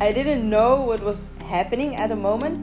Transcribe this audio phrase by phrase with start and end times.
[0.00, 2.60] I didn't know what was happening at the moment.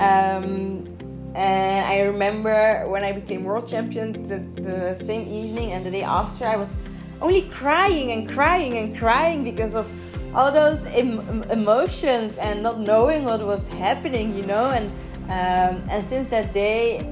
[0.00, 0.86] Um,
[1.34, 6.02] and I remember when I became world champion the, the same evening and the day
[6.02, 6.76] after, I was
[7.20, 9.90] only crying and crying and crying because of
[10.34, 14.70] all those em- emotions and not knowing what was happening, you know.
[14.70, 14.90] And
[15.30, 17.02] um, and since that day,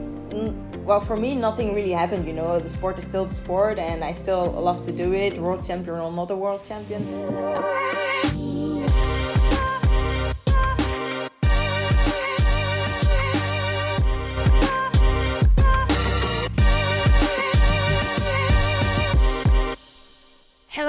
[0.85, 2.27] well, for me, nothing really happened.
[2.27, 5.39] You know, the sport is still the sport, and I still love to do it.
[5.39, 7.03] World champion or not a world champion.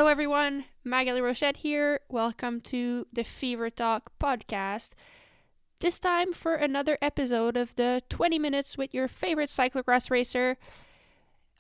[0.08, 0.64] Hello, everyone.
[0.86, 2.00] Maghalie Rochette here.
[2.08, 4.92] Welcome to the Fever Talk podcast.
[5.82, 10.56] This time for another episode of the 20 Minutes with your favorite cyclocross racer.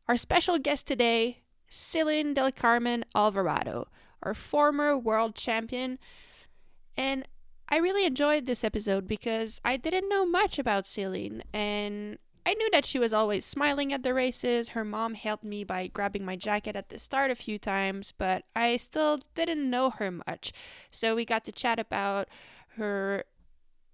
[0.08, 3.90] Our special guest today, Ceylin Del Carmen Alvarado,
[4.24, 6.00] our former world champion.
[6.96, 7.28] And
[7.68, 12.18] I really enjoyed this episode because I didn't know much about Ceylin and
[12.48, 14.70] I knew that she was always smiling at the races.
[14.70, 18.46] Her mom helped me by grabbing my jacket at the start a few times, but
[18.56, 20.54] I still didn't know her much.
[20.90, 22.30] So we got to chat about
[22.78, 23.26] her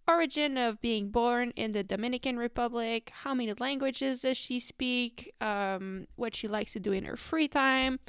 [0.07, 6.05] origin of being born in the Dominican Republic, how many languages does she speak, um,
[6.15, 7.99] what she likes to do in her free time.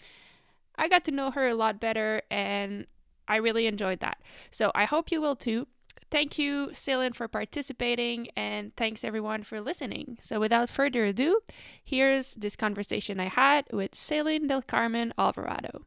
[0.77, 2.87] I got to know her a lot better and
[3.27, 4.19] I really enjoyed that.
[4.51, 5.69] So I hope you will too.
[6.15, 10.17] Thank you, Ceylin, for participating, and thanks everyone for listening.
[10.21, 11.41] So, without further ado,
[11.85, 15.83] here's this conversation I had with Ceylin Del Carmen Alvarado.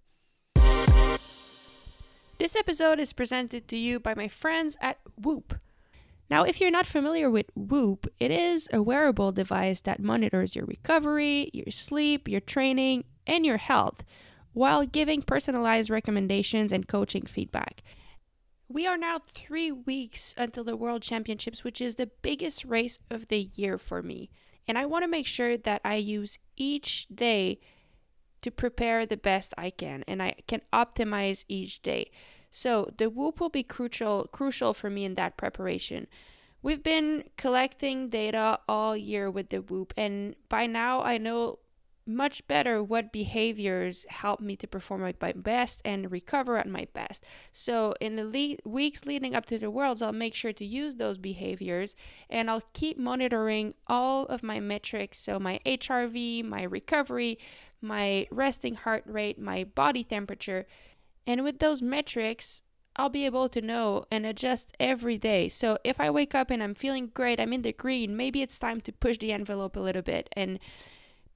[2.39, 5.61] This episode is presented to you by my friends at Whoop.
[6.29, 10.65] Now, if you're not familiar with Whoop, it is a wearable device that monitors your
[10.65, 14.03] recovery, your sleep, your training, and your health
[14.51, 17.81] while giving personalized recommendations and coaching feedback.
[18.69, 23.29] We are now three weeks until the World Championships, which is the biggest race of
[23.29, 24.29] the year for me.
[24.67, 27.59] And I want to make sure that I use each day
[28.41, 32.11] to prepare the best I can and I can optimize each day.
[32.51, 36.07] So the whoop will be crucial crucial for me in that preparation.
[36.61, 41.59] We've been collecting data all year with the whoop and by now I know
[42.07, 46.87] much better what behaviors help me to perform at my best and recover at my
[46.93, 47.25] best.
[47.51, 50.95] So, in the le- weeks leading up to the Worlds, I'll make sure to use
[50.95, 51.95] those behaviors
[52.29, 55.19] and I'll keep monitoring all of my metrics.
[55.19, 57.37] So, my HRV, my recovery,
[57.81, 60.65] my resting heart rate, my body temperature.
[61.25, 62.61] And with those metrics,
[62.97, 65.49] I'll be able to know and adjust every day.
[65.49, 68.57] So if I wake up and I'm feeling great, I'm in the green, maybe it's
[68.57, 70.57] time to push the envelope a little bit and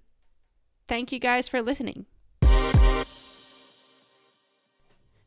[0.87, 2.05] thank you guys for listening.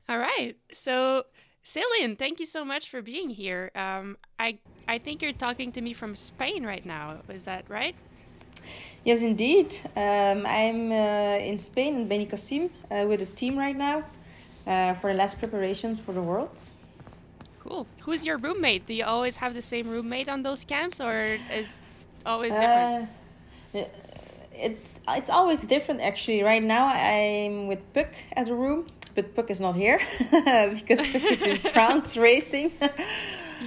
[0.09, 0.55] All right.
[0.71, 1.25] So,
[1.65, 3.71] Ceylin, thank you so much for being here.
[3.75, 7.21] Um, I I think you're talking to me from Spain right now.
[7.31, 7.97] Is that right?
[9.03, 9.75] Yes, indeed.
[9.97, 14.05] Um, I'm uh, in Spain in Benicassim uh, with a team right now
[14.67, 16.74] uh, for the last preparations for the Worlds.
[17.65, 17.87] Cool.
[18.01, 18.87] Who's your roommate?
[18.87, 21.81] Do you always have the same roommate on those camps, or is
[22.27, 23.09] always different?
[23.75, 23.85] Uh,
[24.55, 26.43] it it's always different actually.
[26.43, 30.01] Right now I'm with Puck as a room, but Puck is not here
[30.31, 32.73] because Puck is in France racing.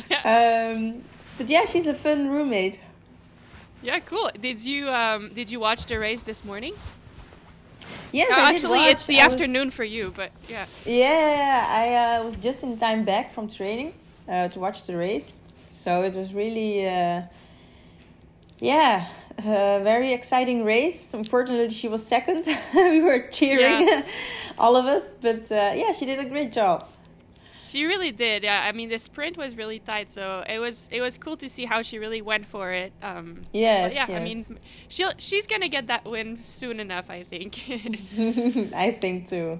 [0.10, 0.74] yeah.
[0.76, 1.04] Um,
[1.38, 2.80] but yeah, she's a fun roommate.
[3.82, 4.30] Yeah, cool.
[4.40, 6.74] Did you um did you watch the race this morning?
[8.12, 8.92] Yes, No, actually, watch.
[8.92, 10.66] it's the I was- afternoon for you, but yeah.
[10.86, 13.94] Yeah, I uh, was just in time back from training
[14.30, 15.32] uh, to watch the race,
[15.72, 17.24] so it was really, uh,
[18.60, 19.08] yeah,
[19.40, 21.14] a very exciting race.
[21.14, 22.42] Unfortunately, she was second.
[22.74, 24.06] we were cheering Yeah.
[24.58, 25.14] all of us.
[25.22, 26.88] But uh, yeah, she did a great job.
[27.68, 28.44] She really did.
[28.44, 31.50] Yeah, I mean the sprint was really tight, so it was it was cool to
[31.50, 32.94] see how she really went for it.
[33.02, 33.94] Um, yes.
[33.94, 34.06] Yeah.
[34.08, 34.22] Yes.
[34.22, 37.10] I mean, she'll she's gonna get that win soon enough.
[37.10, 37.60] I think.
[38.74, 39.58] I think too.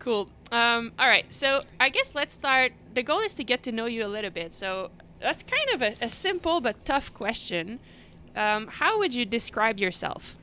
[0.00, 0.28] Cool.
[0.50, 1.32] Um, all right.
[1.32, 2.72] So I guess let's start.
[2.92, 4.52] The goal is to get to know you a little bit.
[4.52, 4.90] So
[5.20, 7.78] that's kind of a, a simple but tough question.
[8.36, 10.36] Um, how would you describe yourself?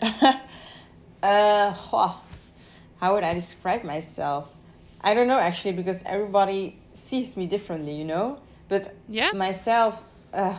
[0.02, 4.56] uh, how would I describe myself?
[5.00, 8.38] I don't know actually because everybody sees me differently, you know.
[8.68, 10.02] But yeah, myself,
[10.32, 10.58] uh,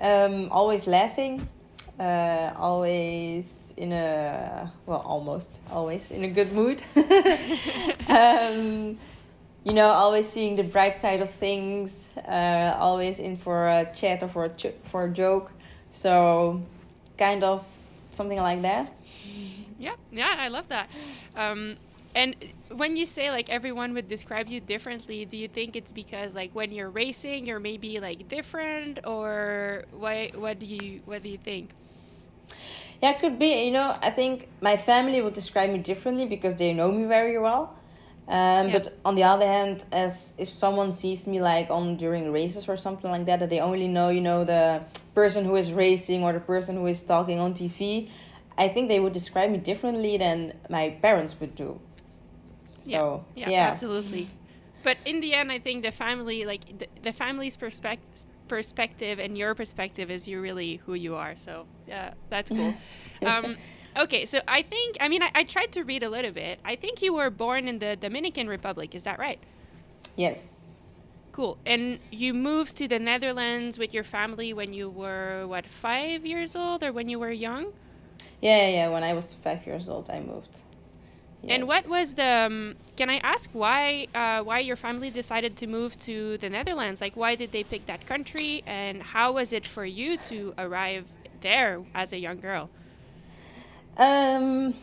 [0.00, 1.48] um, always laughing,
[1.98, 6.82] uh, always in a well, almost always in a good mood.
[8.08, 8.98] um,
[9.64, 12.08] you know, always seeing the bright side of things.
[12.16, 15.50] Uh, always in for a chat or for a ch- for a joke.
[15.92, 16.62] So,
[17.18, 17.64] kind of
[18.10, 18.92] something like that.
[19.78, 20.88] Yeah, yeah, I love that.
[21.36, 21.76] Um,
[22.14, 22.34] and
[22.70, 26.54] when you say like everyone would describe you differently, do you think it's because like
[26.54, 31.38] when you're racing you're maybe like different or why what do you what do you
[31.38, 31.70] think?
[33.02, 33.64] Yeah, it could be.
[33.64, 37.38] You know, I think my family would describe me differently because they know me very
[37.38, 37.74] well.
[38.28, 38.78] Um, Yeah.
[38.78, 42.76] But on the other hand, as if someone sees me like on during races or
[42.76, 44.84] something like that, that they only know, you know, the
[45.14, 48.10] person who is racing or the person who is talking on TV,
[48.58, 51.80] I think they would describe me differently than my parents would do.
[52.90, 54.28] So yeah, yeah, absolutely.
[54.82, 59.36] But in the end, I think the family, like the, the family's perspective, perspective and
[59.36, 61.36] your perspective is you really who you are.
[61.36, 62.74] So yeah, that's cool.
[63.26, 63.56] um,
[63.96, 66.58] okay, so I think I mean I, I tried to read a little bit.
[66.64, 68.94] I think you were born in the Dominican Republic.
[68.94, 69.38] Is that right?
[70.16, 70.72] Yes.
[71.32, 71.58] Cool.
[71.64, 76.56] And you moved to the Netherlands with your family when you were what five years
[76.56, 77.72] old or when you were young?
[78.40, 78.88] Yeah, yeah, yeah.
[78.88, 80.62] When I was five years old, I moved.
[81.46, 82.46] And what was the?
[82.46, 84.08] Um, can I ask why?
[84.14, 87.00] Uh, why your family decided to move to the Netherlands?
[87.00, 88.62] Like, why did they pick that country?
[88.66, 91.06] And how was it for you to arrive
[91.40, 92.70] there as a young girl?
[93.96, 94.74] Um,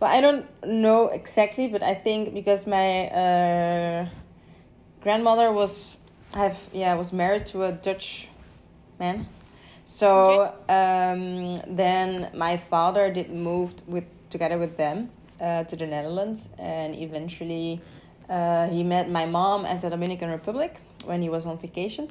[0.00, 4.06] well, I don't know exactly, but I think because my uh,
[5.02, 5.98] grandmother was
[6.34, 8.28] I have yeah was married to a Dutch
[8.98, 9.28] man,
[9.84, 15.10] so um, then my father did moved with together with them
[15.40, 17.80] uh, to the Netherlands, and eventually
[18.28, 22.08] uh, he met my mom at the Dominican Republic when he was on vacation.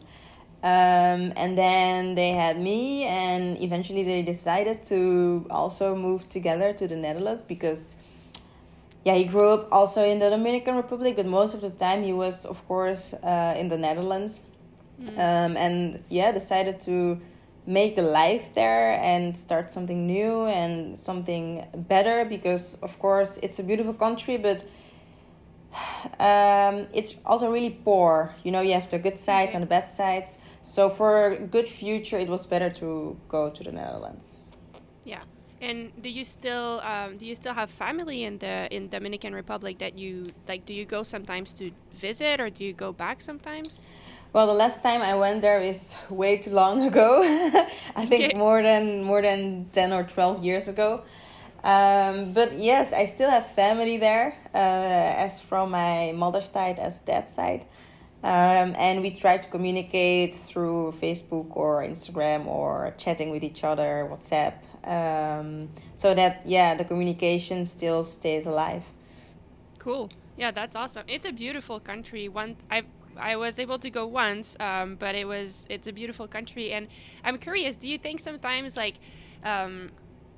[0.61, 6.87] Um, and then they had me, and eventually they decided to also move together to
[6.87, 7.97] the Netherlands because,
[9.05, 12.11] yeah, he grew up also in the Dominican Republic, but most of the time he
[12.11, 14.41] was, of course, uh, in the Netherlands.
[15.15, 17.21] Um, and yeah, decided to
[17.69, 23.59] make a life there and start something new and something better because, of course, it's
[23.59, 24.63] a beautiful country, but
[26.19, 28.33] um, it's also really poor.
[28.43, 29.55] You know, you have the good sides Okay.
[29.55, 30.39] and the bad sides.
[30.63, 34.33] So for a good future, it was better to go to the Netherlands.
[35.03, 35.23] Yeah.
[35.61, 39.79] And do you still um, do you still have family in the in Dominican Republic
[39.79, 40.65] that you like?
[40.65, 43.81] Do you go sometimes to visit, or do you go back sometimes?
[44.33, 47.21] Well, the last time I went there is way too long ago.
[47.95, 48.33] I think Okay.
[48.33, 51.01] more than more than ten or twelve years ago.
[51.63, 54.57] Um, but yes, I still have family there, uh,
[55.25, 57.65] as from my mother's side as dad's side.
[58.23, 64.07] Um, and we try to communicate through Facebook or Instagram or chatting with each other,
[64.11, 68.83] WhatsApp, um, so that yeah, the communication still stays alive.
[69.79, 70.09] Cool.
[70.39, 71.03] Yeah, that's awesome.
[71.09, 72.29] It's a beautiful country.
[72.29, 72.83] One I
[73.17, 76.71] I was able to go once, um, but it was it's a beautiful country.
[76.71, 76.87] And
[77.25, 78.95] I'm curious, do you think sometimes like
[79.43, 79.91] um,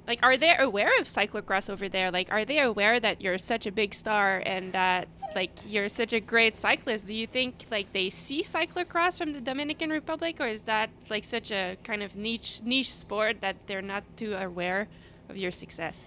[0.07, 2.09] like are they aware of cyclocross over there?
[2.09, 6.13] Like are they aware that you're such a big star and that like you're such
[6.13, 7.05] a great cyclist?
[7.05, 11.25] Do you think like they see cyclocross from the Dominican Republic or is that like
[11.25, 14.87] such a kind of niche niche sport that they're not too aware
[15.29, 16.05] of your success?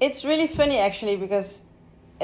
[0.00, 1.64] It's really funny actually because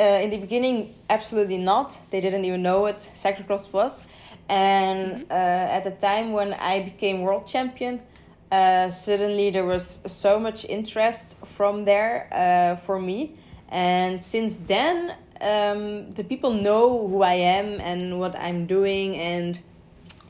[0.00, 1.98] uh, in the beginning, absolutely not.
[2.10, 4.02] They didn't even know what cyclocross was.
[4.48, 8.00] And uh, at the time when I became world champion,
[8.50, 13.36] uh, suddenly there was so much interest from there uh, for me.
[13.68, 19.60] And since then, um, the people know who I am and what I'm doing, and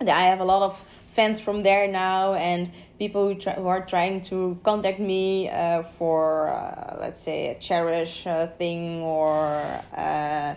[0.00, 0.84] I have a lot of
[1.20, 5.82] fans from there now, and people who, try, who are trying to contact me uh,
[5.98, 9.60] for, uh, let's say, a cherish uh, thing or.
[9.94, 10.54] Uh,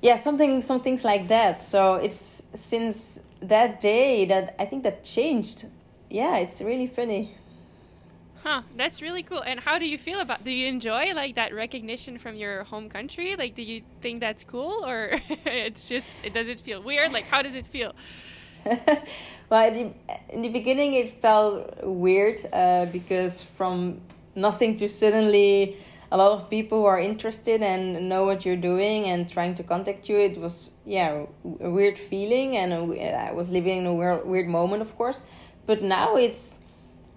[0.00, 1.58] Yeah, something, some things like that.
[1.58, 3.20] So it's since
[3.54, 5.66] that day that I think that changed.
[6.08, 7.22] Yeah, it's really funny.
[8.44, 9.42] Huh, that's really cool.
[9.50, 12.88] And how do you feel about do you enjoy like that recognition from your home
[12.88, 13.34] country?
[13.36, 14.98] Like do you think that's cool or
[15.44, 17.10] it's just it does it feel weird?
[17.12, 17.92] Like how does it feel?
[19.50, 19.92] well,
[20.30, 24.00] in the beginning it felt weird uh, because from
[24.34, 25.76] nothing to suddenly
[26.10, 29.62] a lot of people who are interested and know what you're doing and trying to
[29.62, 31.24] contact you it was yeah
[31.60, 35.22] a weird feeling and a, i was living in a weird, weird moment of course
[35.66, 36.58] but now it's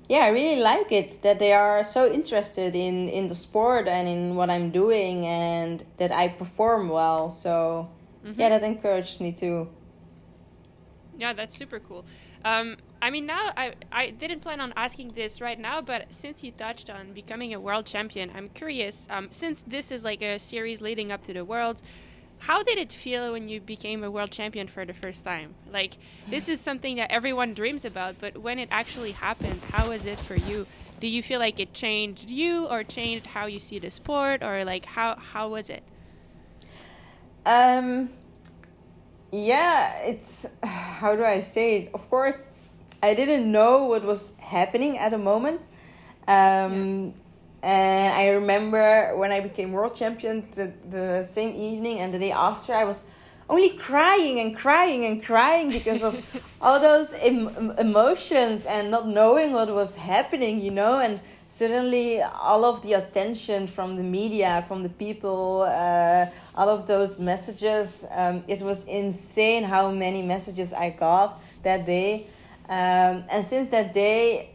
[0.09, 4.07] yeah i really like it that they are so interested in in the sport and
[4.07, 7.89] in what i'm doing and that i perform well so
[8.25, 8.39] mm-hmm.
[8.39, 9.69] yeah that encouraged me too
[11.21, 12.03] yeah that's super cool
[12.43, 16.43] um, I mean, now I, I didn't plan on asking this right now, but since
[16.43, 19.07] you touched on becoming a world champion, I'm curious.
[19.09, 21.83] Um, since this is like a series leading up to the Worlds,
[22.39, 25.53] how did it feel when you became a world champion for the first time?
[25.71, 25.97] Like,
[26.27, 30.19] this is something that everyone dreams about, but when it actually happens, how is it
[30.19, 30.65] for you?
[30.99, 34.63] Do you feel like it changed you or changed how you see the sport, or
[34.63, 35.83] like how how was it?
[37.45, 38.09] Um,
[39.31, 40.45] yeah, it's
[41.01, 41.89] how do I say it?
[41.93, 42.49] Of course,
[43.01, 45.61] I didn't know what was happening at the moment.
[46.27, 46.73] Um,
[47.05, 47.11] yeah.
[47.63, 52.31] And I remember when I became world champion, the, the same evening and the day
[52.31, 53.05] after, I was
[53.51, 56.15] only crying and crying and crying because of
[56.61, 60.99] all those em- emotions and not knowing what was happening, you know.
[60.99, 66.87] And suddenly, all of the attention from the media, from the people, uh, all of
[66.87, 68.07] those messages.
[68.11, 72.27] Um, it was insane how many messages I got that day.
[72.69, 74.51] Um, and since that day,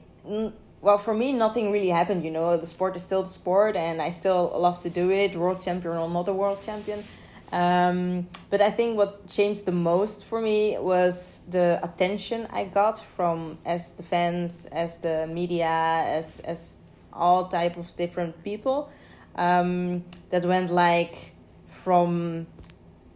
[0.80, 2.24] well, for me, nothing really happened.
[2.24, 5.36] You know, the sport is still the sport, and I still love to do it.
[5.36, 7.04] World champion or not a world champion.
[7.52, 12.98] Um, but I think what changed the most for me was the attention I got
[12.98, 16.76] from as the fans, as the media, as as
[17.12, 18.90] all type of different people.
[19.36, 21.32] Um, that went like
[21.68, 22.46] from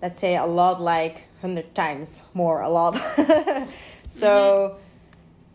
[0.02, 2.94] let's say a lot like 100 times more a lot
[4.06, 4.78] so mm-hmm.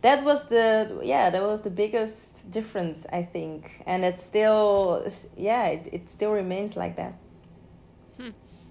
[0.02, 5.06] that was the yeah that was the biggest difference i think and it still
[5.38, 7.14] yeah it, it still remains like that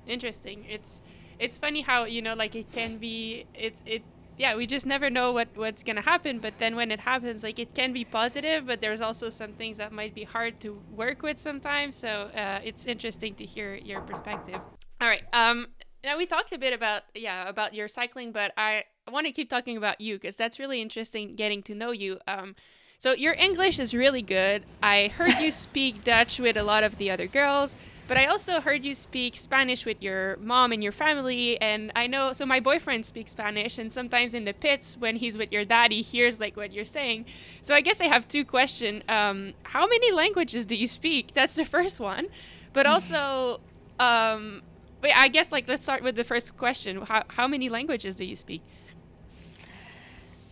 [0.07, 0.65] interesting.
[0.69, 1.01] It's
[1.39, 4.03] it's funny how you know like it can be it it
[4.37, 7.59] yeah we just never know what what's gonna happen but then when it happens like
[7.59, 11.23] it can be positive but there's also some things that might be hard to work
[11.23, 11.97] with sometimes.
[11.97, 14.61] So uh, it's interesting to hear your perspective.
[15.01, 15.69] All right um
[16.05, 19.49] now we talked a bit about yeah about your cycling but i want to keep
[19.51, 22.19] talking about you because that's really interesting getting to know you.
[22.27, 22.55] Um
[22.99, 24.65] so your english is really good.
[24.83, 28.61] I heard you speak dutch with a lot of the other girls but I also
[28.61, 32.33] heard you speak Spanish with your mom and your family, and I know.
[32.33, 35.91] So my boyfriend speaks Spanish, and sometimes in the pits when he's with your dad,
[35.91, 37.25] he hears like what you're saying.
[37.63, 39.03] So I guess I have two questions.
[39.09, 41.33] Um, how many languages do you speak?
[41.33, 42.27] That's the first one.
[42.75, 43.61] But also,
[43.99, 44.63] um,
[45.03, 47.01] wait, I guess like let's start with the first question.
[47.03, 48.63] How how many languages do you speak?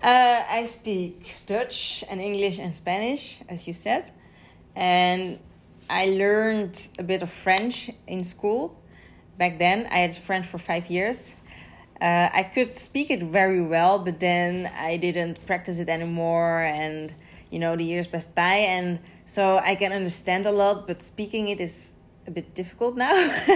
[0.03, 4.11] Uh, I speak Dutch and English and Spanish, as you said,
[4.75, 5.39] and
[5.89, 8.81] I learned a bit of French in school.
[9.39, 11.35] Back then, I had French for five years.
[12.01, 17.15] Uh, I could speak it very well, but then I didn't practice it anymore, and
[17.51, 21.47] you know the years passed by, and so I can understand a lot, but speaking
[21.49, 21.93] it is
[22.27, 23.15] a bit difficult now.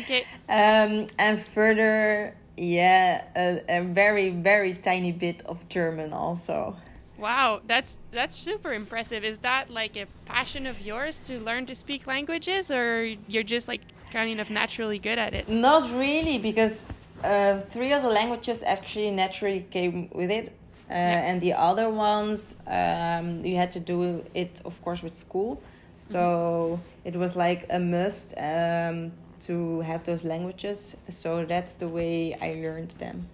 [0.00, 0.24] okay.
[0.48, 6.76] Um, and further, yeah, a, a very very tiny bit of German also.
[7.18, 9.24] Wow, that's that's super impressive.
[9.24, 13.66] Is that like a passion of yours to learn to speak languages, or you're just
[13.66, 13.80] like
[14.12, 15.48] kind of naturally good at it?
[15.48, 16.86] Not really, because
[17.24, 21.28] uh, three of the languages actually naturally came with it, uh, yeah.
[21.28, 25.60] and the other ones um, you had to do it, of course, with school.
[25.96, 27.08] So mm-hmm.
[27.08, 29.10] it was like a must um,
[29.40, 30.96] to have those languages.
[31.10, 33.26] So that's the way I learned them.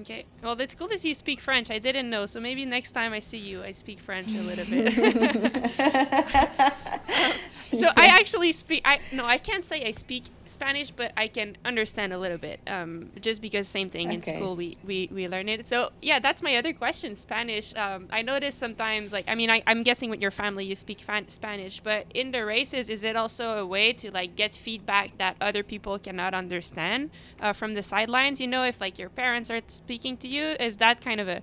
[0.00, 0.24] Okay.
[0.42, 1.70] Well, it's cool that you speak French.
[1.70, 4.64] I didn't know, so maybe next time I see you, I speak French a little
[4.64, 4.94] bit.
[7.72, 7.94] so yes.
[7.96, 8.82] I actually speak.
[8.84, 12.60] I no, I can't say I speak Spanish, but I can understand a little bit.
[12.66, 14.16] Um, just because same thing okay.
[14.16, 15.66] in school we, we we learn it.
[15.66, 17.16] So yeah, that's my other question.
[17.16, 17.74] Spanish.
[17.76, 21.04] Um, I notice sometimes like I mean I, I'm guessing with your family you speak
[21.28, 25.36] Spanish, but in the races is it also a way to like get feedback that
[25.40, 28.40] other people cannot understand uh, from the sidelines?
[28.40, 31.42] You know, if like your parents are speaking to you, is that kind of a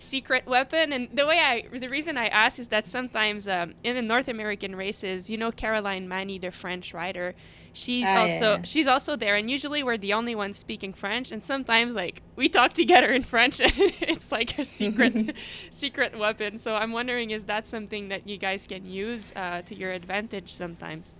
[0.00, 0.92] secret weapon.
[0.92, 4.28] And the way I, the reason I ask is that sometimes um, in the North
[4.28, 7.34] American races, you know, Caroline Mani, the French rider,
[7.72, 8.62] she's Ah, also yeah, yeah.
[8.64, 9.36] she's also there.
[9.36, 11.30] And usually we're the only ones speaking French.
[11.32, 15.36] And sometimes like we talk together in French, and it's like a secret
[15.70, 16.58] secret weapon.
[16.58, 20.52] So I'm wondering, is that something that you guys can use uh, to your advantage
[20.52, 21.14] sometimes?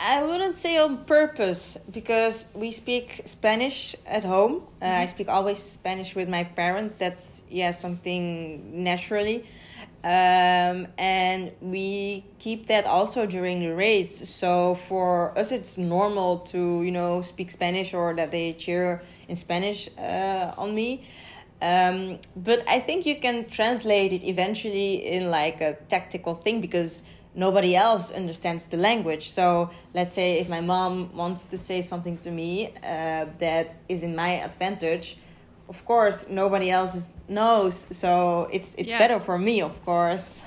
[0.00, 4.64] I wouldn't say on purpose because we speak Spanish at home.
[4.80, 6.94] Uh, I speak always Spanish with my parents.
[6.94, 9.44] That's yeah something naturally,
[10.04, 14.28] um, and we keep that also during the race.
[14.28, 19.36] So for us, it's normal to you know speak Spanish or that they cheer in
[19.36, 21.04] Spanish uh, on me.
[21.60, 27.04] Um, but I think you can translate it eventually in like a tactical thing because
[27.36, 29.30] nobody else understands the language.
[29.30, 34.02] So let's say if my mom wants to say something to me uh, that is
[34.02, 35.18] in my advantage,
[35.74, 37.74] of course nobody else knows.
[37.90, 38.98] So it's it's Yeah.
[39.02, 40.42] better for me, of course.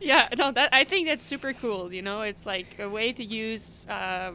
[0.00, 1.92] Yeah, no, that I think that's super cool.
[1.92, 4.34] You know, it's like a way to use, um,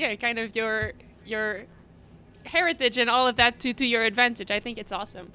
[0.00, 0.92] yeah, kind of your
[1.24, 1.64] your
[2.44, 4.50] heritage and all of that to to your advantage.
[4.50, 5.32] I think it's awesome.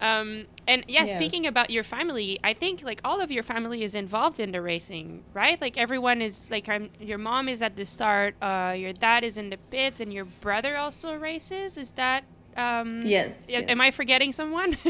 [0.00, 1.12] Um, and yeah, Yes.
[1.12, 4.60] speaking about your family, I think like all of your family is involved in the
[4.60, 5.58] racing, right?
[5.60, 9.38] Like everyone is like, I'm, your mom is at the start, uh, your dad is
[9.38, 11.78] in the pits, and your brother also races.
[11.78, 12.24] Is that?
[12.56, 13.64] Um, Yes, yes.
[13.68, 14.76] Am I forgetting someone?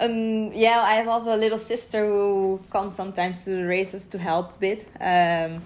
[0.00, 4.18] Um, yeah, I have also a little sister who comes sometimes to the races to
[4.18, 4.86] help a bit.
[5.00, 5.60] Um,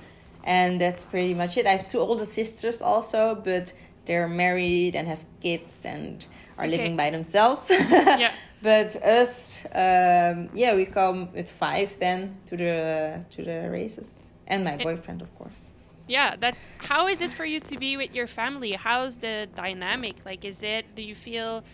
[0.45, 1.67] and that's pretty much it.
[1.67, 3.73] I have two older sisters also, but
[4.07, 6.25] they're married and have kids and
[6.59, 6.77] are Okay.
[6.77, 7.71] living by themselves.
[8.19, 8.33] yeah.
[8.63, 14.65] But us, um, yeah, we come with five then to the to the races, and
[14.65, 14.83] my Eh.
[14.83, 15.69] boyfriend, of course.
[16.13, 18.73] Yeah, that's how is it for you to be with your family?
[18.73, 20.17] How's the dynamic?
[20.27, 21.65] Like is it do you feel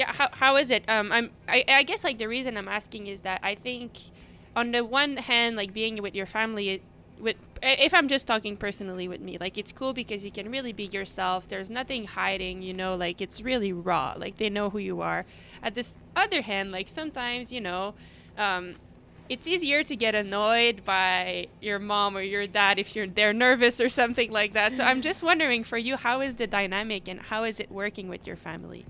[0.00, 0.82] Yeah, how how is it?
[0.88, 3.90] Um I'm I, I guess like the reason I'm asking is that I think
[4.60, 6.82] on the one hand like being with your family it,
[7.20, 10.72] with if I'm just talking personally with me, like it's cool because you can really
[10.72, 11.46] be yourself.
[11.48, 14.14] There's nothing hiding, you know, like it's really raw.
[14.16, 15.26] Like they know who you are.
[15.62, 17.94] At this other hand, like sometimes, you know,
[18.38, 18.76] um,
[19.28, 23.80] it's easier to get annoyed by your mom or your dad if you're they're nervous
[23.80, 24.74] or something like that.
[24.74, 28.08] So I'm just wondering for you, how is the dynamic and how is it working
[28.08, 28.84] with your family?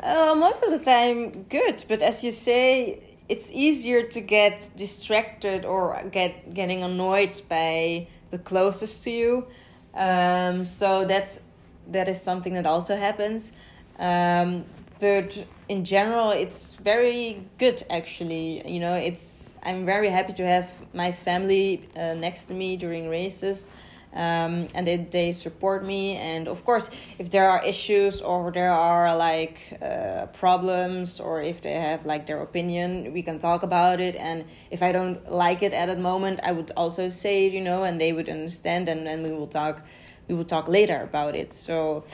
[0.00, 1.84] Uh, most of the time, good.
[1.88, 8.38] But as you say, it's easier to get distracted or get getting annoyed by the
[8.38, 9.46] closest to you.
[9.94, 11.40] Um, so that's
[11.88, 13.52] that is something that also happens.
[13.98, 14.64] Um,
[15.02, 17.82] but in general, it's very good.
[17.90, 22.76] Actually, you know, it's I'm very happy to have my family uh, next to me
[22.76, 23.66] during races
[24.14, 26.16] um, and they, they support me.
[26.18, 26.88] And of course
[27.18, 32.26] if there are issues or there are like uh, problems or if they have like
[32.26, 34.14] their opinion we can talk about it.
[34.16, 37.60] And if i don't like it at that moment i would also say it you
[37.60, 39.82] know and they would understand and then we will talk
[40.28, 41.52] we will talk later about it.
[41.52, 42.04] So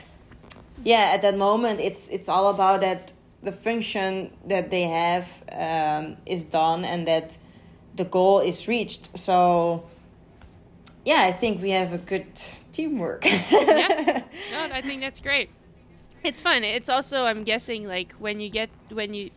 [0.83, 6.17] yeah at that moment it's it's all about that the function that they have um,
[6.25, 7.37] is done and that
[7.95, 9.83] the goal is reached so
[11.05, 12.27] yeah, I think we have a good
[12.71, 13.25] teamwork.
[13.25, 14.23] yeah.
[14.51, 15.49] No, I think that's great.
[16.23, 16.63] It's fun.
[16.63, 19.31] It's also I'm guessing like when you get when you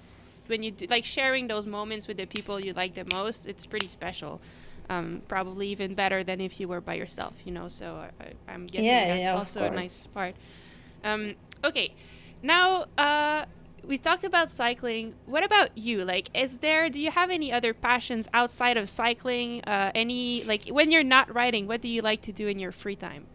[0.47, 3.67] when you do, like sharing those moments with the people you like the most, it's
[3.67, 4.41] pretty special.
[4.91, 7.69] Um, probably even better than if you were by yourself, you know.
[7.69, 7.87] So
[8.21, 10.35] I, I'm guessing Yeah, that's yeah, also a nice part.
[11.05, 11.35] Um,
[11.65, 11.95] okay,
[12.43, 13.45] now uh,
[13.85, 15.15] we talked about cycling.
[15.27, 16.05] What about you?
[16.05, 16.89] Like, is there?
[16.91, 19.63] Do you have any other passions outside of cycling?
[19.65, 22.73] Uh, any like when you're not riding, what do you like to do in your
[22.73, 23.27] free time?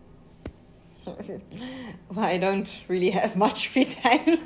[1.08, 4.26] well, I don't really have much free time.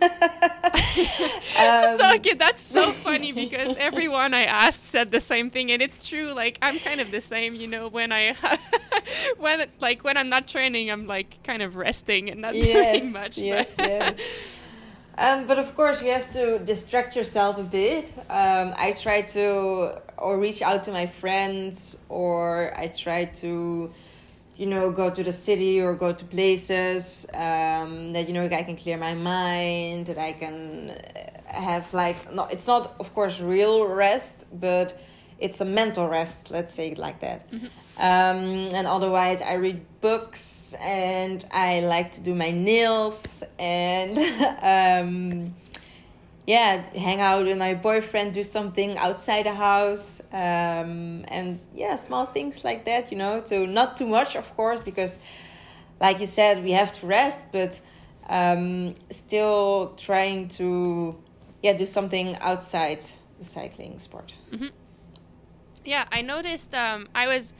[1.97, 5.81] so Um, okay, that's so funny because everyone I asked said the same thing, and
[5.81, 6.33] it's true.
[6.33, 7.87] Like I'm kind of the same, you know.
[7.87, 8.35] When I
[9.37, 13.11] when it's like when I'm not training, I'm like kind of resting and not doing
[13.11, 13.37] much.
[13.37, 14.19] Yes, but- yes.
[15.17, 18.11] Um, but of course, you have to distract yourself a bit.
[18.29, 23.91] Um, I try to or reach out to my friends, or I try to,
[24.55, 28.63] you know, go to the city or go to places um, that you know I
[28.63, 33.39] can clear my mind, that I can uh, have like no, it's not of course
[33.41, 34.97] real rest, but
[35.41, 36.51] it's a mental rest.
[36.51, 37.47] Let's say it like that.
[37.97, 44.17] Um, and otherwise, I read books and I like to do my nails and
[44.61, 45.55] um,
[46.47, 52.25] yeah, hang out with my boyfriend, do something outside the house, um, and yeah, small
[52.25, 53.11] things like that.
[53.11, 55.19] You know, to not too much, of course, because
[55.99, 57.79] like you said, we have to rest, but
[58.27, 61.15] um, still trying to
[61.61, 63.05] yeah do something outside
[63.37, 64.33] the cycling sport.
[64.51, 64.67] Mm-hmm.
[65.85, 66.73] Yeah, I noticed.
[66.73, 67.53] Um, I was.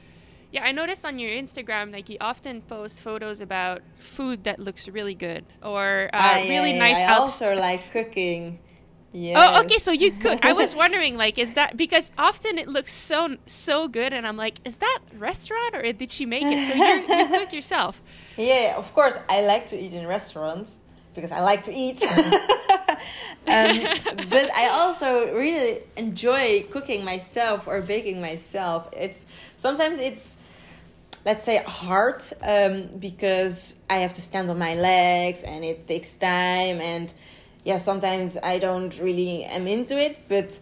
[0.50, 4.86] Yeah, I noticed on your Instagram like you often post photos about food that looks
[4.86, 6.98] really good or uh, Ah, really yeah, nice.
[6.98, 8.58] I also like cooking.
[9.14, 9.36] Yes.
[9.40, 9.78] Oh, okay.
[9.78, 10.44] So you cook.
[10.44, 14.36] I was wondering, like, is that because often it looks so so good, and I'm
[14.36, 16.66] like, is that restaurant or did she make it?
[16.66, 18.02] So you you cook yourself.
[18.36, 20.80] Yeah, of course, I like to eat in restaurants
[21.14, 22.02] because I like to eat.
[22.06, 23.78] um,
[24.30, 28.88] but I also really enjoy cooking myself or baking myself.
[28.92, 30.38] It's sometimes it's
[31.24, 36.16] let's say hard um, because I have to stand on my legs and it takes
[36.16, 37.12] time and
[37.64, 40.58] yeah sometimes I don't really am into it but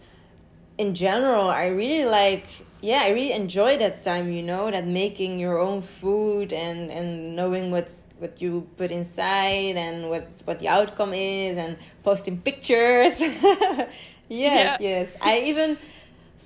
[0.77, 2.45] in general I really like
[2.81, 7.35] yeah I really enjoy that time you know that making your own food and and
[7.35, 13.19] knowing what's what you put inside and what what the outcome is and posting pictures
[13.21, 13.89] yes
[14.29, 14.77] Yeah.
[14.79, 15.77] yes I even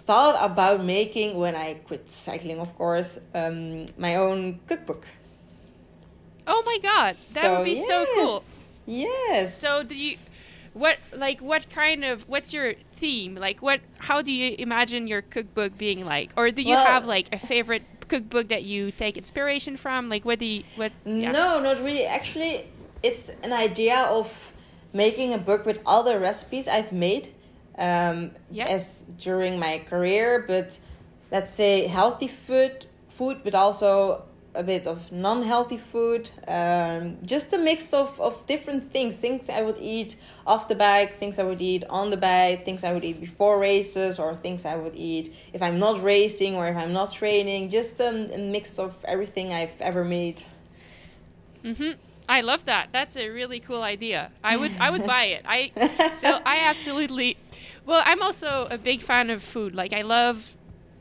[0.05, 5.03] thought about making when I quit cycling, of course, um, my own cookbook.
[6.45, 8.43] Oh my god, that would be so cool.
[8.85, 9.57] Yes.
[9.57, 10.17] So do you?
[10.75, 13.35] What like what kind of what's your theme?
[13.35, 13.79] Like what?
[13.97, 16.31] How do you imagine your cookbook being like?
[16.35, 20.09] Or do you Well- have like a favorite cookbook that you take inspiration from?
[20.09, 20.91] Like what do you what?
[21.05, 21.31] yeah.
[21.31, 22.05] No, not really.
[22.05, 22.67] Actually,
[23.01, 24.51] it's an idea of
[24.91, 27.29] making a book with all the recipes I've made
[27.77, 28.67] um, Yeah.
[28.67, 30.77] as during my career, but
[31.31, 34.23] let's say healthy food, food, but also
[34.55, 36.29] a bit of non-healthy food.
[36.47, 39.17] Um, just a mix of, of different things.
[39.17, 40.15] Things I would eat
[40.47, 43.59] off the bike, things I would eat on the bike, things I would eat before
[43.59, 47.69] races, or things I would eat if I'm not racing or if I'm not training.
[47.69, 50.43] Just um, a mix of everything I've ever made.
[51.63, 51.91] hmm
[52.27, 52.89] I love that.
[52.91, 54.31] That's a really cool idea.
[54.43, 55.43] I would I would buy it.
[55.45, 55.71] I
[56.13, 57.37] so I absolutely.
[57.85, 59.75] Well, I'm also a big fan of food.
[59.75, 60.53] Like I love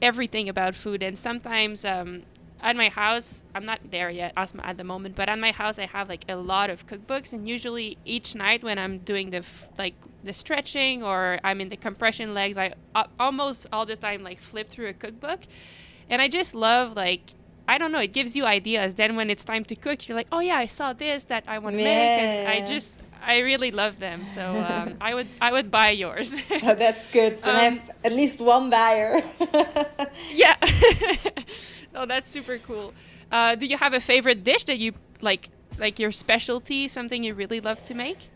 [0.02, 2.24] everything about food, and sometimes um,
[2.64, 5.86] at my house, I'm not there yet at the moment, but at my house I
[5.86, 9.68] have like a lot of cookbooks, and usually each night when I'm doing the f-
[9.78, 14.20] like the stretching or I'm in the compression legs, I uh, almost all the time
[14.24, 15.40] like flip through a cookbook,
[16.10, 17.20] and I just love like.
[17.66, 18.00] I don't know.
[18.08, 18.92] It gives you ideas.
[18.96, 21.56] Then when it's time to cook, you're like, "Oh yeah, I saw this that I
[21.64, 24.26] want to make," and I just, I really love them.
[24.26, 26.28] So um, I would, I would buy yours.
[26.62, 27.38] Oh, that's good.
[27.38, 29.22] Then I Um, have at least one buyer.
[30.44, 30.56] yeah.
[31.94, 32.92] oh, that's super cool.
[33.30, 37.34] Uh, do you have a favorite dish that you like, like your specialty, something you
[37.34, 38.28] really love to make?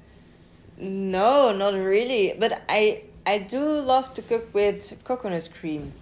[0.76, 2.34] no, not really.
[2.38, 5.92] But I I do love to cook with coconut cream.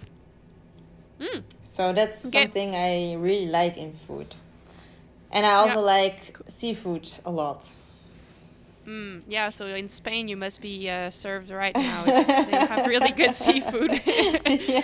[1.19, 1.43] Mm.
[1.63, 2.43] So that's Okay.
[2.43, 4.35] something I really like in food.
[5.31, 7.67] And I also like seafood a lot.
[8.87, 9.49] Mm, yeah.
[9.49, 12.05] So in Spain, you must be uh, served right now.
[12.05, 14.01] They have really good seafood.
[14.05, 14.81] yeah.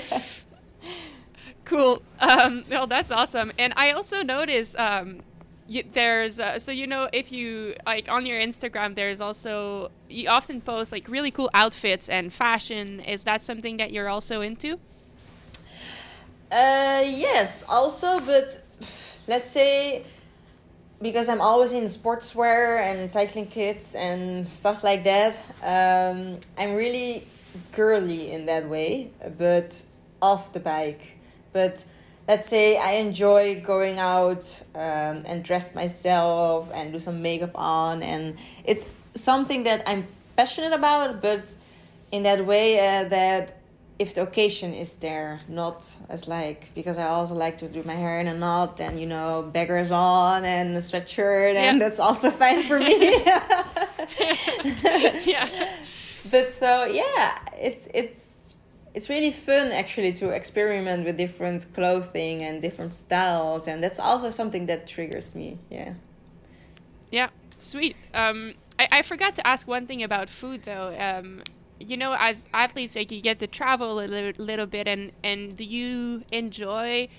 [1.66, 2.02] Cool.
[2.20, 3.52] Um, well, that's awesome.
[3.58, 5.22] And I also notice um,
[5.94, 10.62] there's uh, so you know if you like on your Instagram, there's also you often
[10.62, 13.00] post like really cool outfits and fashion.
[13.00, 14.80] Is that something that you're also into?
[16.52, 18.62] Uh, yes, also, but
[19.28, 20.04] let's say
[21.02, 27.28] because I'm always in sportswear and cycling kits and stuff like that, um, I'm really
[27.74, 29.84] girly in that way, but
[30.22, 31.18] off the bike.
[31.54, 31.86] But
[32.28, 38.04] let's say I enjoy going out um, and dress myself and do some makeup on,
[38.04, 41.56] and it's something that I'm passionate about, but
[42.12, 43.58] in that way uh, that
[44.00, 47.94] if the occasion is there, not as like because I also like to do my
[47.94, 51.86] hair in a knot and you know beggars on and a sweatshirt and Yeah.
[51.86, 53.24] that's also fine for me.
[55.26, 55.70] yeah.
[56.32, 58.33] But so yeah, it's it's
[58.94, 64.30] it's really fun actually to experiment with different clothing and different styles and that's also
[64.30, 65.58] something that triggers me.
[65.70, 65.94] Yeah.
[67.12, 67.30] Yeah,
[67.60, 67.96] sweet.
[68.14, 70.96] Um, I, I forgot to ask one thing about food though.
[70.98, 71.42] Um,
[71.80, 75.56] you know, as athletes, like you get to travel a little, little bit, and and
[75.56, 77.10] do you enjoy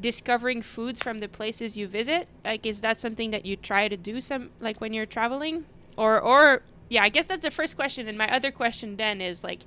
[0.00, 2.28] discovering foods from the places you visit?
[2.44, 5.66] Like, is that something that you try to do some like when you're traveling,
[5.96, 7.02] or or yeah?
[7.02, 9.60] I guess that's the first question, and my other question then is like,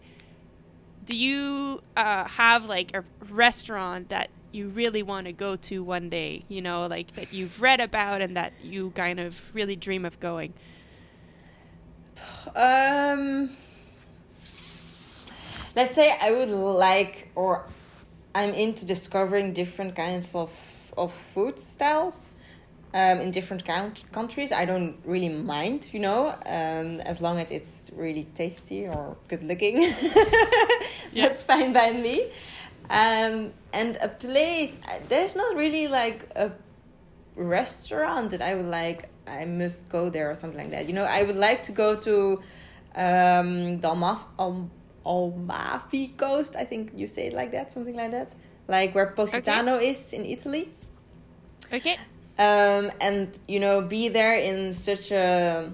[1.07, 6.09] do you uh, have like a restaurant that you really want to go to one
[6.09, 10.05] day you know like that you've read about and that you kind of really dream
[10.05, 10.53] of going
[12.55, 13.55] Um,
[15.75, 17.67] let's say I would like, or
[18.33, 20.51] I'm into discovering different kinds of
[20.97, 22.31] of food styles.
[22.97, 24.51] Um, in different count- countries.
[24.51, 29.43] I don't really mind, you know, um, as long as it's really tasty or good
[29.43, 29.75] looking.
[31.13, 32.31] That's fine by me.
[32.89, 34.75] Um, and a place,
[35.09, 36.51] there's not really like a
[37.35, 40.87] restaurant that I would like, I must go there or something like that.
[40.87, 42.41] You know, I would like to go to
[42.95, 44.71] um, the Almaf- Al-
[45.05, 48.31] Almafi coast, I think you say it like that, something like that.
[48.67, 49.89] Like where Positano okay.
[49.89, 50.73] is in Italy.
[51.71, 51.97] Okay.
[52.39, 55.71] Um, and, you know, be there in such a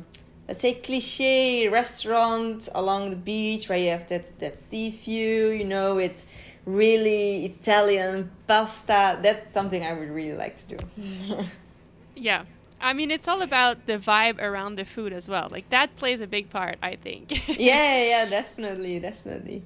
[0.48, 5.64] let's say cliche restaurant along the beach where you have that that sea view you
[5.64, 6.26] know it's
[6.66, 9.20] really Italian pasta.
[9.22, 11.46] That's something I would really like to do.
[12.16, 12.46] yeah.
[12.82, 15.48] I mean, it's all about the vibe around the food as well.
[15.50, 17.48] Like that plays a big part, I think.
[17.60, 19.64] yeah, yeah, definitely, definitely.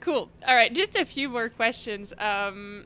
[0.00, 0.28] Cool.
[0.46, 2.12] All right, just a few more questions.
[2.18, 2.84] Um,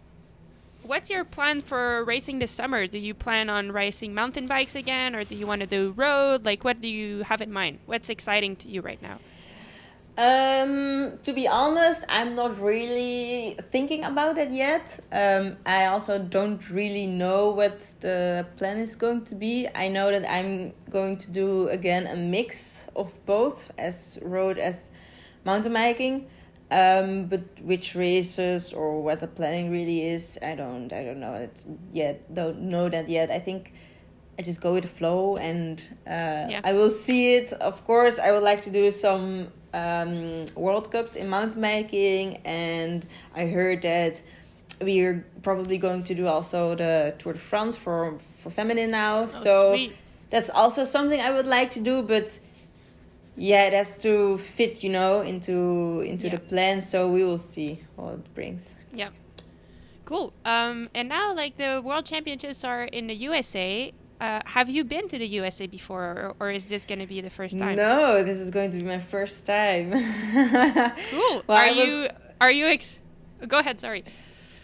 [0.84, 2.86] what's your plan for racing this summer?
[2.86, 6.44] Do you plan on racing mountain bikes again, or do you want to do road?
[6.44, 7.78] Like, what do you have in mind?
[7.86, 9.18] What's exciting to you right now?
[10.18, 15.00] Um, to be honest, I'm not really thinking about it yet.
[15.10, 19.68] Um, I also don't really know what the plan is going to be.
[19.74, 24.90] I know that I'm going to do again a mix of both as road as
[25.46, 26.26] mountain biking.
[26.72, 31.34] Um, but which races or what the planning really is, I don't, I don't know
[31.34, 32.32] it yet.
[32.32, 33.30] Don't know that yet.
[33.30, 33.74] I think
[34.38, 36.60] I just go with the flow, and uh, yeah.
[36.64, 37.52] I will see it.
[37.52, 43.06] Of course, I would like to do some um, World Cups in mountain biking, and
[43.34, 44.22] I heard that
[44.80, 49.24] we are probably going to do also the Tour de France for for feminine now.
[49.24, 49.94] Oh, so sweet.
[50.30, 52.38] that's also something I would like to do, but
[53.36, 56.36] yeah, it has to fit, you know, into into yeah.
[56.36, 56.80] the plan.
[56.80, 58.74] So we will see what it brings.
[58.92, 59.10] Yeah.
[60.04, 60.32] Cool.
[60.44, 65.08] Um, and now, like the World Championships are in the USA, uh, have you been
[65.08, 67.76] to the USA before, or, or is this going to be the first time?
[67.76, 69.90] No, this is going to be my first time.
[71.10, 71.42] cool.
[71.46, 72.08] well, are you
[72.40, 72.98] are you ex?
[73.48, 73.80] Go ahead.
[73.80, 74.04] Sorry.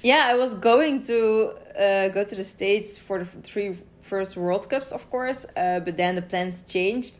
[0.02, 4.68] Yeah, I was going to uh, go to the states for the three first World
[4.70, 7.18] Cups, of course, uh, but then the plans changed,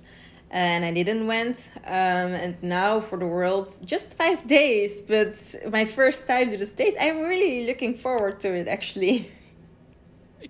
[0.51, 1.71] and I didn't went.
[1.85, 6.67] Um, and now for the world, just five days, but my first time to the
[6.67, 6.97] states.
[7.01, 9.31] I'm really looking forward to it, actually.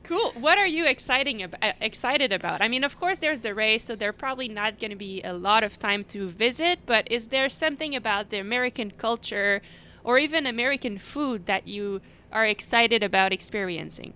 [0.03, 0.33] Cool.
[0.33, 2.61] What are you exciting ab- uh, excited about?
[2.61, 5.33] I mean, of course, there's the race, so there probably not going to be a
[5.33, 6.81] lot of time to visit.
[6.87, 9.63] But is there something about the American culture,
[10.05, 14.13] or even American food, that you are excited about experiencing?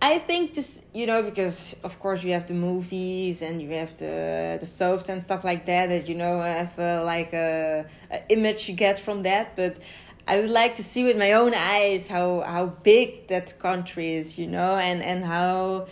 [0.00, 3.96] I think just you know because of course you have the movies and you have
[3.96, 8.18] the the soaps and stuff like that that you know have uh, like a, a
[8.28, 9.78] image you get from that, but
[10.28, 14.36] I would like to see with my own eyes how how big that country is,
[14.38, 15.86] you know, and and how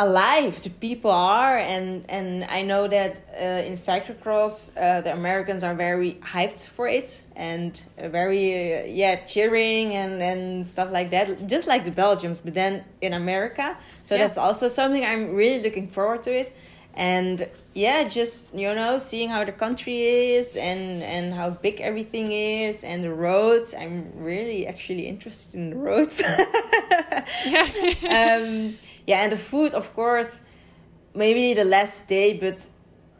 [0.00, 5.62] alive the people are and and I know that uh, in cyclocross uh, the Americans
[5.62, 11.46] are very hyped for it and very uh, yeah cheering and and stuff like that
[11.46, 13.76] just like the Belgians but then in America.
[14.02, 14.22] So yeah.
[14.22, 16.56] that's also something I'm really looking forward to it.
[16.96, 22.32] And yeah just you know seeing how the country is and and how big everything
[22.32, 23.74] is and the roads.
[23.74, 26.20] I'm really actually interested in the roads.
[27.46, 27.66] Yeah.
[28.36, 30.40] Um yeah and the food of course
[31.14, 32.68] maybe the last day but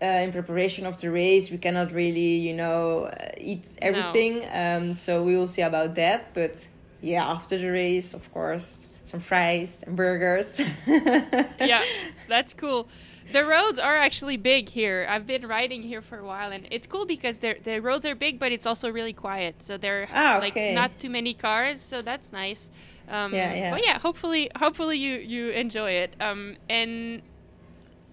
[0.02, 4.76] uh, in preparation of the race we cannot really you know uh, eat everything no.
[4.90, 6.66] um so we will see about that but
[7.00, 11.82] yeah after the race of course some fries and burgers yeah
[12.28, 12.88] that's cool
[13.32, 15.06] the roads are actually big here.
[15.08, 18.38] I've been riding here for a while, and it's cool because the roads are big,
[18.38, 19.62] but it's also really quiet.
[19.62, 20.68] So there are oh, okay.
[20.68, 22.70] like not too many cars, so that's nice.
[23.08, 23.70] Um, yeah, yeah.
[23.70, 26.14] But yeah, hopefully, hopefully you you enjoy it.
[26.20, 27.22] Um, and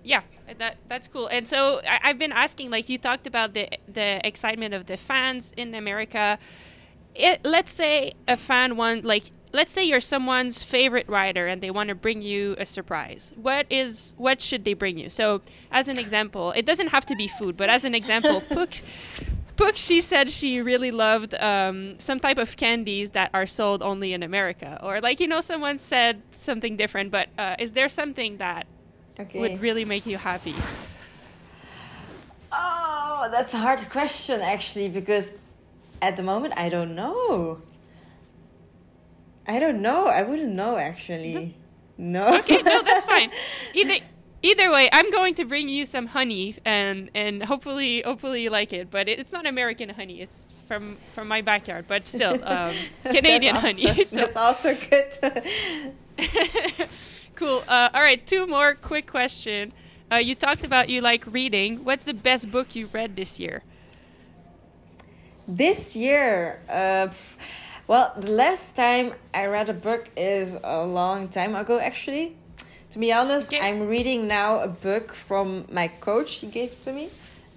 [0.03, 0.21] yeah,
[0.57, 1.27] that that's cool.
[1.27, 4.97] And so I, I've been asking, like you talked about the the excitement of the
[4.97, 6.39] fans in America.
[7.13, 11.69] It, let's say a fan want like let's say you're someone's favorite rider and they
[11.69, 15.87] want to bring you a surprise what is what should they bring you so as
[15.87, 18.75] an example it doesn't have to be food but as an example Puck,
[19.57, 24.13] Puck she said she really loved um, some type of candies that are sold only
[24.13, 28.37] in america or like you know someone said something different but uh, is there something
[28.37, 28.65] that
[29.19, 29.39] okay.
[29.39, 30.55] would really make you happy
[32.51, 35.33] oh that's a hard question actually because
[36.01, 37.61] at the moment i don't know
[39.47, 40.07] I don't know.
[40.07, 41.55] I wouldn't know actually.
[41.97, 42.37] No.
[42.39, 43.31] Okay, no, that's fine.
[43.73, 43.95] Either
[44.41, 48.73] either way, I'm going to bring you some honey and and hopefully hopefully you like
[48.73, 48.89] it.
[48.91, 50.21] But it, it's not American honey.
[50.21, 52.73] It's from from my backyard, but still um,
[53.03, 53.87] Canadian that's honey.
[53.89, 54.15] Also, so.
[54.15, 55.09] That's also good.
[57.35, 57.63] cool.
[57.67, 59.73] Uh, all right, two more quick question.
[60.11, 61.83] Uh, you talked about you like reading.
[61.83, 63.63] What's the best book you read this year?
[65.47, 67.07] This year, uh,
[67.87, 72.35] well, the last time I read a book is a long time ago, actually.
[72.91, 73.65] To be honest, Okay.
[73.65, 76.35] I'm reading now a book from my coach.
[76.35, 77.09] He gave to me.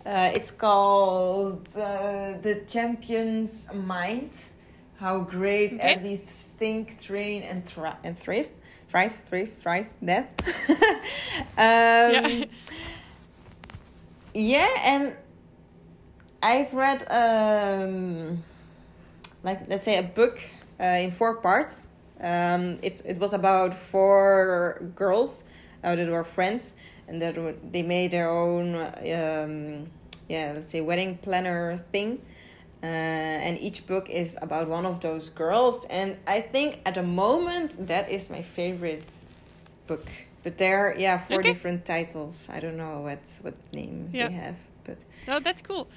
[0.06, 4.30] Uh, it's called uh, The Champion's Mind
[5.00, 5.94] How Great Okay.
[5.94, 8.48] Athletes Think, Train, and, thri- and Thrive.
[8.88, 10.30] Thrive, thrive, thrive, that.
[11.58, 12.44] um, yeah.
[14.34, 15.16] yeah, and
[16.40, 18.44] I've read um
[19.42, 20.38] like let's say a book
[20.78, 21.82] uh, in four parts.
[22.24, 25.44] Um, it's it was about four girls
[25.84, 26.72] uh, that were friends
[27.06, 29.90] and that were, they made their own um,
[30.28, 32.20] yeah let's say wedding planner thing.
[32.82, 37.02] Uh, and each book is about one of those girls, and I think at the
[37.02, 39.10] moment that is my favorite
[39.86, 40.06] book.
[40.42, 41.52] But there, are, yeah, four Okay.
[41.52, 42.48] different titles.
[42.52, 44.28] I don't know what what name Yeah.
[44.28, 45.88] they have, but No, that's cool.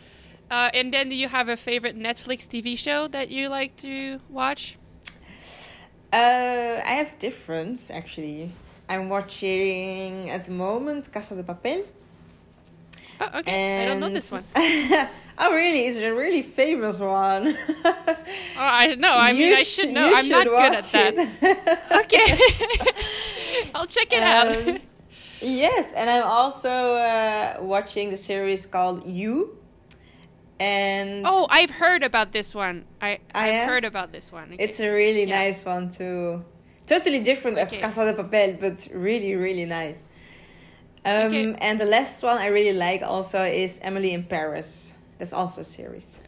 [0.50, 4.20] Uh, and then do you have a favorite Netflix TV show that you like to
[4.30, 4.78] watch?
[6.14, 8.52] Uh, I have difference actually.
[8.90, 11.84] I'm watching at the moment Casa de Papel.
[13.20, 13.86] Oh, okay.
[13.86, 14.44] I don't know this one.
[14.56, 15.88] oh, really?
[15.88, 17.58] It's a really famous one.
[18.60, 19.14] Oh, I know.
[19.14, 20.12] I mean, You I should know.
[20.16, 21.14] I'm not good at that.
[22.06, 22.40] Okay.
[23.76, 24.48] I'll check it out.
[24.48, 24.80] Um,
[25.42, 29.56] yes, and I'm also uh, watching the series called You.
[30.60, 32.86] And oh, I've heard about this one.
[33.02, 34.54] I Ah, I've heard about this one.
[34.54, 34.64] Okay.
[34.64, 35.40] it's a really Yeah.
[35.44, 36.44] nice one too.
[36.88, 37.82] Totally different as Okay.
[37.82, 40.08] Casa de Papel, but really, really nice.
[41.06, 41.56] Um, Okay.
[41.62, 44.94] And the last one I really like also is Emily in Paris.
[45.20, 46.22] That's also a series.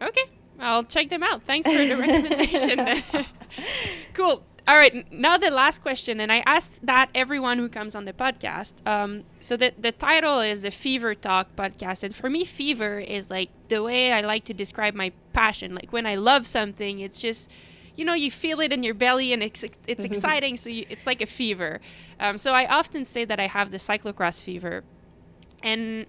[0.00, 0.24] Okay,
[0.58, 1.42] I'll check them out.
[1.42, 3.26] Thanks for the recommendation.
[4.14, 4.42] cool.
[4.68, 8.12] All right, now the last question, and I asked that everyone who comes on the
[8.12, 8.74] podcast.
[8.86, 13.30] Um, so the the title is the Fever Talk podcast, and for me, fever is
[13.30, 15.74] like the way I like to describe my passion.
[15.74, 17.50] Like when I love something, it's just
[17.96, 21.06] you know you feel it in your belly and it's it's exciting so you, it's
[21.06, 21.80] like a fever
[22.20, 24.84] um, so i often say that i have the cyclocross fever
[25.64, 26.06] and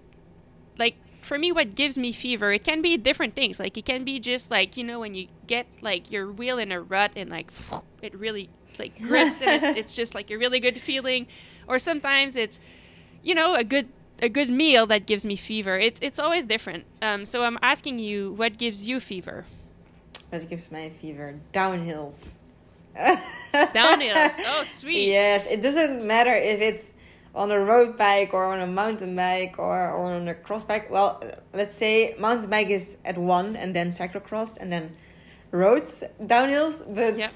[0.77, 0.95] like
[1.29, 3.59] for me what gives me fever it can be different things.
[3.59, 6.71] Like it can be just like you know when you get like your wheel in
[6.71, 7.51] a rut and like
[8.01, 11.27] it really like grips and it, it's just like a really good feeling.
[11.67, 12.59] Or sometimes it's
[13.21, 13.89] you know a good
[14.23, 15.77] a good meal that gives me fever.
[15.77, 16.85] It, it's always different.
[16.99, 19.45] Um, so i'm asking you what gives you fever?
[20.31, 21.35] What gives my fever?
[21.53, 22.33] Downhills.
[22.97, 24.35] downhills.
[24.47, 25.09] Oh sweet.
[25.09, 26.95] Yes, it doesn't matter if it's
[27.35, 30.89] on a road bike or on a mountain bike or, or on a cross bike.
[30.89, 31.21] Well,
[31.53, 34.95] let's say mountain bike is at one and then cyclocross and then
[35.51, 36.83] roads downhills.
[36.93, 37.33] But Yep.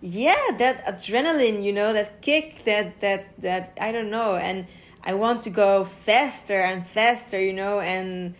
[0.00, 4.66] yeah, that adrenaline, you know, that kick, that that that I don't know, and
[5.04, 8.34] I want to go faster and faster, you know, and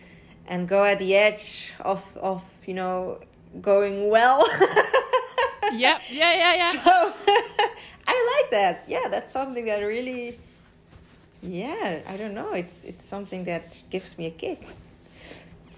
[0.47, 3.19] and go at the edge of of you know
[3.61, 4.45] going well.
[5.73, 7.13] yep yeah yeah yeah So
[8.07, 8.83] I like that.
[8.87, 10.37] Yeah, that's something that really
[11.47, 12.53] yeah, I don't know.
[12.53, 14.61] It's it's something that gives me a kick.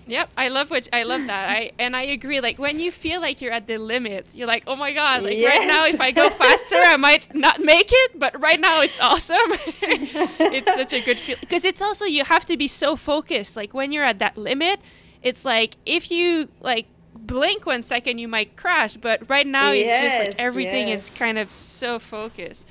[0.08, 1.50] Yep, I love what I love that.
[1.50, 2.42] I and I agree.
[2.42, 5.22] Like when you feel like you're at the limit, you're like, oh my god!
[5.22, 8.20] Like right now, if I go faster, I might not make it.
[8.20, 9.38] But right now, it's awesome.
[9.84, 13.56] it's such a good feel because it's also you have to be so focused.
[13.56, 14.80] Like when you're at that limit,
[15.22, 18.96] it's like if you like blink one second, you might crash.
[18.98, 22.66] But right now, it's just like everything is kind of so focused.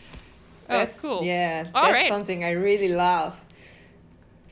[0.71, 1.25] Oh, That's cool.
[1.25, 2.09] Yeah, All that's right.
[2.09, 3.43] something I really love.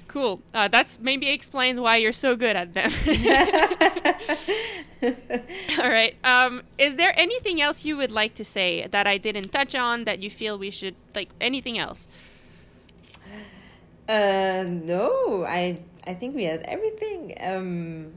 [0.09, 0.41] Cool.
[0.55, 2.91] Uh, that's maybe explains why you're so good at them.
[5.79, 6.15] All right.
[6.25, 10.05] Um, is there anything else you would like to say that I didn't touch on
[10.05, 12.09] that you feel we should like anything else?
[14.09, 17.35] Uh, no, I I think we had everything.
[17.41, 18.13] Um,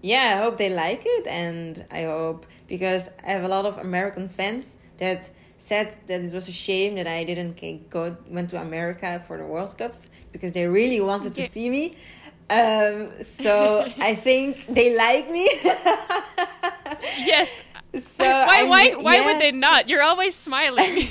[0.00, 3.76] yeah, I hope they like it, and I hope because I have a lot of
[3.78, 8.60] American fans that said that it was a shame that I didn't go went to
[8.60, 11.96] America for the World Cups because they really wanted to see me.
[12.48, 15.50] Um, so I think they like me.
[17.18, 17.62] Yes.
[17.98, 18.62] so why?
[18.62, 18.94] I'm Why?
[18.94, 19.88] Why would they not?
[19.88, 21.06] You're always smiling.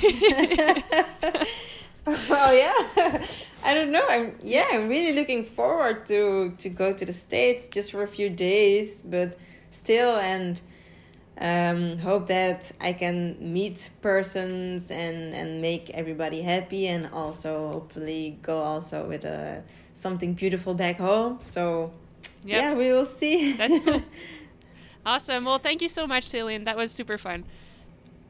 [2.06, 3.26] well, yeah.
[3.64, 4.04] I don't know.
[4.08, 4.66] I'm yeah.
[4.72, 9.02] I'm really looking forward to to go to the states just for a few days,
[9.02, 9.36] but
[9.70, 10.60] still, and
[11.40, 18.38] um, hope that I can meet persons and and make everybody happy, and also hopefully
[18.42, 19.62] go also with a
[19.94, 21.38] something beautiful back home.
[21.42, 21.92] So
[22.44, 22.62] Yep.
[22.62, 23.52] yeah, we will see.
[23.54, 24.02] That's cool.
[25.06, 25.44] awesome.
[25.44, 26.64] Well, thank you so much, Ceylin.
[26.64, 27.44] That was super fun.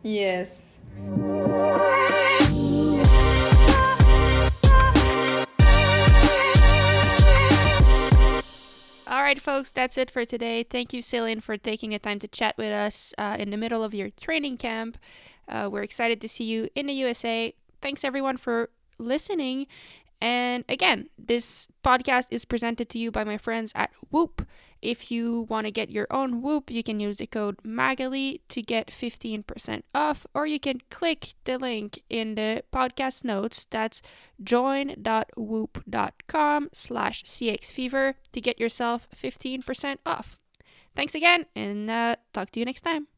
[0.03, 0.77] yes.
[9.29, 10.63] Right, folks, that's it for today.
[10.63, 13.85] Thank you, Ceylin, for taking the time to chat with us uh, in the middle
[13.85, 14.97] of your training camp.
[15.47, 17.53] Uh, we're excited to see you in the USA.
[17.83, 19.67] Thanks, everyone, for listening.
[20.19, 24.47] And again, this podcast is presented to you by my friends at Whoop.
[24.81, 28.63] If you want to get your own Whoop, you can use the code MAGHALIE to
[28.63, 33.67] get 15% off, or you can click the link in the podcast notes.
[33.71, 34.01] That's
[34.43, 40.39] join.whoop.com slash cxfever to get yourself 15% off.
[40.95, 43.09] Thanks again, and uh, talk to you next time.